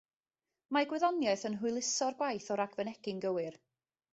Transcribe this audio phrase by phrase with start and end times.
[0.77, 3.61] Mae gwyddoniaeth yn hwyluso'r gwaith o ragfynegi'n gywir.